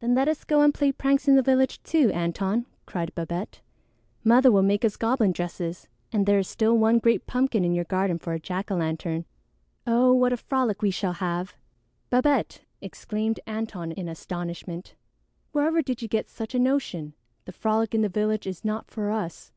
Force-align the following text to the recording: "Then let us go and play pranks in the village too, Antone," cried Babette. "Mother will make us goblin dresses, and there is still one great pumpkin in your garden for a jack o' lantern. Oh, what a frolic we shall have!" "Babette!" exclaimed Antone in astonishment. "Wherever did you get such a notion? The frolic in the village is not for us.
"Then 0.00 0.16
let 0.16 0.26
us 0.26 0.42
go 0.42 0.62
and 0.62 0.74
play 0.74 0.90
pranks 0.90 1.28
in 1.28 1.36
the 1.36 1.40
village 1.40 1.80
too, 1.84 2.10
Antone," 2.12 2.66
cried 2.86 3.14
Babette. 3.14 3.60
"Mother 4.24 4.50
will 4.50 4.64
make 4.64 4.84
us 4.84 4.96
goblin 4.96 5.30
dresses, 5.30 5.86
and 6.10 6.26
there 6.26 6.40
is 6.40 6.48
still 6.48 6.76
one 6.76 6.98
great 6.98 7.28
pumpkin 7.28 7.64
in 7.64 7.72
your 7.72 7.84
garden 7.84 8.18
for 8.18 8.32
a 8.32 8.40
jack 8.40 8.72
o' 8.72 8.74
lantern. 8.74 9.26
Oh, 9.86 10.12
what 10.12 10.32
a 10.32 10.36
frolic 10.36 10.82
we 10.82 10.90
shall 10.90 11.12
have!" 11.12 11.54
"Babette!" 12.10 12.62
exclaimed 12.80 13.38
Antone 13.46 13.92
in 13.92 14.08
astonishment. 14.08 14.96
"Wherever 15.52 15.82
did 15.82 16.02
you 16.02 16.08
get 16.08 16.28
such 16.28 16.56
a 16.56 16.58
notion? 16.58 17.14
The 17.44 17.52
frolic 17.52 17.94
in 17.94 18.00
the 18.02 18.08
village 18.08 18.48
is 18.48 18.64
not 18.64 18.90
for 18.90 19.12
us. 19.12 19.52